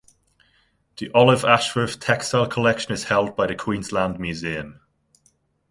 The 0.97 1.11
Olive 1.11 1.45
Ashworth 1.45 1.99
Textile 1.99 2.47
Collection 2.47 2.91
is 2.91 3.03
held 3.03 3.35
by 3.35 3.45
the 3.45 3.53
Queensland 3.53 4.19
Museum. 4.19 4.79